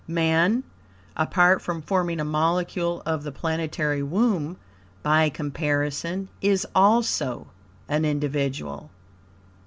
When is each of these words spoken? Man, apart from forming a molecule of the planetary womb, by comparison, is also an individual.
Man, 0.07 0.63
apart 1.15 1.61
from 1.61 1.83
forming 1.83 2.19
a 2.19 2.25
molecule 2.25 3.03
of 3.05 3.21
the 3.21 3.31
planetary 3.31 4.01
womb, 4.01 4.57
by 5.03 5.29
comparison, 5.29 6.27
is 6.41 6.65
also 6.73 7.45
an 7.87 8.03
individual. 8.03 8.89